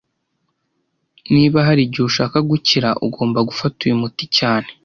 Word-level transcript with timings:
Niba 1.33 1.57
hari 1.67 1.81
igihe 1.83 2.05
ushaka 2.09 2.37
gukira, 2.51 2.89
ugomba 3.07 3.39
gufata 3.49 3.77
uyu 3.85 4.01
muti 4.01 4.25
cyane 4.37 4.69